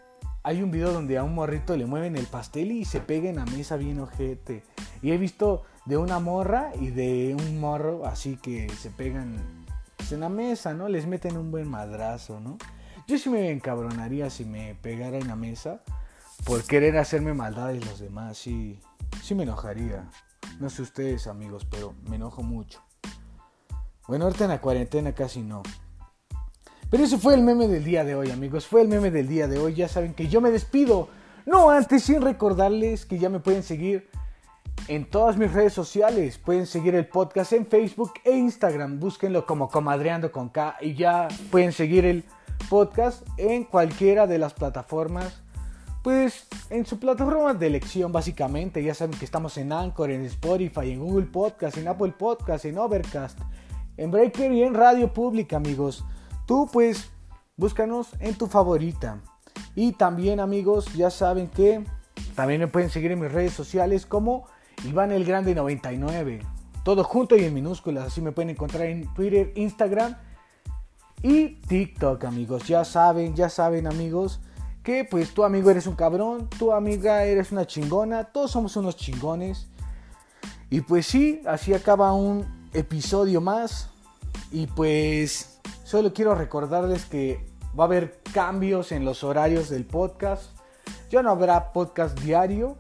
hay 0.47 0.63
un 0.63 0.71
video 0.71 0.93
donde 0.93 1.19
a 1.19 1.25
un 1.25 1.35
morrito 1.35 1.77
le 1.77 1.87
mueven 1.87 2.15
el 2.15 2.27
pastel 2.27 2.71
y 2.71 2.85
se 2.85 3.01
pega 3.01 3.29
en 3.29 3.35
la 3.35 3.45
mesa 3.47 3.77
bien 3.77 3.99
ojete. 3.99 4.63
Y 5.03 5.11
he 5.11 5.19
visto 5.19 5.65
de 5.87 5.97
una 5.97 6.21
morra 6.21 6.71
y 6.81 6.91
de 6.91 7.37
un 7.37 7.59
morro 7.59 8.07
así 8.07 8.37
que 8.37 8.69
se 8.69 8.91
pegan 8.91 9.67
pues, 9.97 10.13
en 10.13 10.21
la 10.21 10.29
mesa, 10.29 10.73
¿no? 10.73 10.89
Les 10.89 11.05
meten 11.09 11.37
un 11.37 11.51
buen 11.51 11.69
madrazo, 11.69 12.39
¿no? 12.39 12.59
Yo 13.07 13.19
sí 13.19 13.31
me 13.31 13.51
encabronaría 13.51 14.31
si 14.31 14.45
me 14.45 14.75
pegara 14.75 15.17
en 15.17 15.29
la 15.29 15.37
mesa 15.37 15.81
por 16.45 16.65
querer 16.65 16.99
hacerme 16.99 17.35
maldades 17.35 17.85
los 17.87 18.01
demás, 18.01 18.37
sí, 18.37 18.81
sí 19.23 19.35
me 19.35 19.45
enojaría. 19.45 20.11
No 20.59 20.71
sé 20.71 20.83
ustedes 20.83 21.27
amigos, 21.27 21.67
pero 21.71 21.95
me 22.09 22.17
enojo 22.17 22.43
mucho. 22.43 22.81
Bueno, 24.09 24.25
ahorita 24.25 24.45
en 24.45 24.51
la 24.51 24.61
cuarentena 24.61 25.13
casi 25.13 25.43
no. 25.43 25.63
Pero 26.91 27.05
ese 27.05 27.19
fue 27.19 27.35
el 27.35 27.43
meme 27.43 27.69
del 27.69 27.85
día 27.85 28.05
de 28.05 28.15
hoy, 28.15 28.31
amigos. 28.31 28.67
Fue 28.67 28.83
el 28.83 28.89
meme 28.89 29.11
del 29.11 29.29
día 29.29 29.49
de 29.49 29.59
hoy. 29.59 29.75
Ya 29.75 29.89
saben 29.89 30.15
que 30.15 30.29
yo 30.29 30.41
me 30.41 30.51
despido. 30.51 31.09
No 31.45 31.71
antes 31.71 32.05
sin 32.05 32.23
recordarles 32.23 33.07
que 33.07 33.19
ya 33.19 33.29
me 33.29 33.41
pueden 33.41 33.63
seguir 33.63 34.09
en 34.89 35.09
todas 35.09 35.37
mis 35.37 35.53
redes 35.53 35.73
sociales. 35.73 36.39
Pueden 36.39 36.67
seguir 36.67 36.95
el 36.95 37.09
podcast 37.09 37.53
en 37.53 37.67
Facebook 37.67 38.15
e 38.25 38.37
Instagram. 38.37 39.01
Búsquenlo 39.01 39.47
como 39.47 39.69
Comadreando 39.69 40.31
con 40.31 40.49
K. 40.49 40.77
Y 40.81 40.95
ya 40.95 41.27
pueden 41.51 41.73
seguir 41.73 42.05
el 42.05 42.25
podcast 42.69 43.27
en 43.37 43.65
cualquiera 43.65 44.27
de 44.27 44.39
las 44.39 44.55
plataformas. 44.55 45.43
Pues 46.03 46.47
en 46.71 46.87
su 46.87 46.99
plataforma 46.99 47.55
de 47.55 47.67
elección 47.67 48.13
básicamente. 48.13 48.83
Ya 48.83 48.95
saben 48.95 49.19
que 49.19 49.25
estamos 49.25 49.57
en 49.57 49.73
Anchor, 49.73 50.11
en 50.11 50.25
Spotify, 50.25 50.93
en 50.93 51.01
Google 51.01 51.27
Podcast, 51.27 51.77
en 51.79 51.89
Apple 51.89 52.15
Podcast, 52.17 52.65
en 52.65 52.79
Overcast, 52.79 53.39
en 53.97 54.11
Breaker 54.11 54.53
y 54.53 54.63
en 54.63 54.75
Radio 54.75 55.13
Pública 55.13 55.57
amigos. 55.57 56.05
Tú 56.47 56.69
pues 56.73 57.11
búscanos 57.57 58.09
en 58.21 58.37
tu 58.37 58.47
favorita. 58.47 59.21
Y 59.75 59.93
también 59.93 60.41
amigos 60.41 60.93
ya 60.95 61.11
saben 61.11 61.49
que 61.49 61.85
también 62.35 62.61
me 62.61 62.69
pueden 62.69 62.91
seguir 62.91 63.13
en 63.13 63.21
mis 63.21 63.33
redes 63.33 63.53
sociales 63.53 64.07
como 64.07 64.47
Iván 64.85 65.11
el 65.11 65.25
Grande 65.25 65.55
99. 65.55 66.41
Todo 66.85 67.03
junto 67.03 67.37
y 67.37 67.45
en 67.45 67.55
minúsculas. 67.55 68.07
Así 68.07 68.21
me 68.21 68.33
pueden 68.33 68.51
encontrar 68.51 68.87
en 68.87 69.13
Twitter, 69.15 69.53
Instagram 69.57 70.17
y 71.23 71.57
TikTok, 71.61 72.25
amigos. 72.25 72.67
Ya 72.67 72.85
saben, 72.85 73.35
ya 73.35 73.49
saben, 73.49 73.87
amigos, 73.87 74.41
que 74.83 75.05
pues 75.05 75.35
tu 75.35 75.45
amigo 75.45 75.71
eres 75.71 75.87
un 75.87 75.97
cabrón, 75.97 76.49
tu 76.59 76.73
amiga 76.73 77.25
eres 77.25 77.53
una 77.53 77.67
chingona, 77.67 78.25
todos 78.25 78.51
somos 78.51 78.77
unos 78.77 78.97
chingones. 78.97 79.69
Y 80.71 80.81
pues 80.81 81.07
sí, 81.07 81.43
así 81.47 81.75
acaba 81.75 82.13
un 82.13 82.69
episodio 82.73 83.41
más. 83.41 83.91
Y 84.51 84.67
pues 84.67 85.61
solo 85.85 86.13
quiero 86.13 86.35
recordarles 86.35 87.05
que 87.05 87.45
va 87.79 87.85
a 87.85 87.87
haber 87.87 88.21
cambios 88.33 88.93
en 88.93 89.05
los 89.05 89.25
horarios 89.25 89.69
del 89.69 89.85
podcast. 89.85 90.51
Ya 91.11 91.23
no 91.23 91.31
habrá 91.31 91.73
podcast 91.73 92.19
diario, 92.21 92.77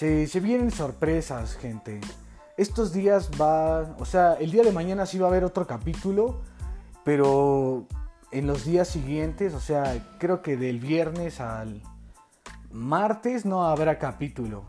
se, 0.00 0.40
vienen 0.40 0.70
sorpresas, 0.70 1.56
gente. 1.56 2.00
Estos 2.56 2.94
días 2.94 3.30
va, 3.38 3.94
o 3.98 4.06
sea, 4.06 4.32
el 4.34 4.50
día 4.50 4.62
de 4.62 4.72
mañana 4.72 5.04
sí 5.04 5.18
va 5.18 5.26
a 5.26 5.30
haber 5.30 5.44
otro 5.44 5.66
capítulo, 5.66 6.40
pero 7.10 7.88
en 8.30 8.46
los 8.46 8.64
días 8.64 8.86
siguientes, 8.86 9.52
o 9.54 9.58
sea, 9.58 10.00
creo 10.20 10.42
que 10.42 10.56
del 10.56 10.78
viernes 10.78 11.40
al 11.40 11.82
martes 12.70 13.44
no 13.44 13.64
habrá 13.64 13.98
capítulo. 13.98 14.62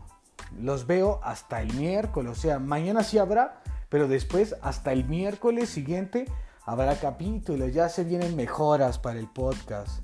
Los 0.60 0.88
veo 0.88 1.20
hasta 1.22 1.62
el 1.62 1.72
miércoles, 1.74 2.32
o 2.32 2.34
sea, 2.34 2.58
mañana 2.58 3.04
sí 3.04 3.18
habrá, 3.18 3.62
pero 3.88 4.08
después 4.08 4.56
hasta 4.60 4.92
el 4.92 5.04
miércoles 5.04 5.68
siguiente 5.68 6.26
habrá 6.66 6.96
capítulo. 6.96 7.68
Ya 7.68 7.88
se 7.88 8.02
vienen 8.02 8.34
mejoras 8.34 8.98
para 8.98 9.20
el 9.20 9.28
podcast. 9.28 10.02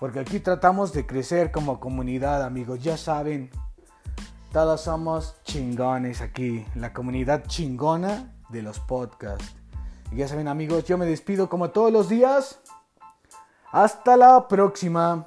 Porque 0.00 0.18
aquí 0.18 0.40
tratamos 0.40 0.92
de 0.92 1.06
crecer 1.06 1.52
como 1.52 1.78
comunidad, 1.78 2.42
amigos. 2.42 2.82
Ya 2.82 2.96
saben, 2.96 3.48
todos 4.52 4.80
somos 4.80 5.36
chingones 5.44 6.20
aquí, 6.20 6.66
la 6.74 6.92
comunidad 6.92 7.44
chingona 7.46 8.34
de 8.48 8.62
los 8.62 8.80
podcasts. 8.80 9.54
Y 10.12 10.16
ya 10.16 10.28
saben 10.28 10.48
amigos, 10.48 10.84
yo 10.84 10.98
me 10.98 11.06
despido 11.06 11.48
como 11.48 11.70
todos 11.70 11.92
los 11.92 12.08
días. 12.08 12.60
Hasta 13.72 14.16
la 14.16 14.48
próxima. 14.48 15.26